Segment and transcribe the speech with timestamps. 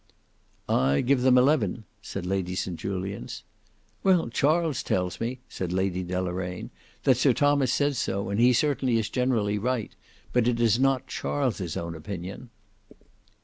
[0.67, 3.43] "I give them eleven," said Lady St Julians.
[4.01, 6.71] "Well, Charles tells me," said Lady Deloraine,
[7.03, 9.95] "that Sir Thomas says so, and he certainly is generally right;
[10.33, 12.49] but it is not Charles' own opinion."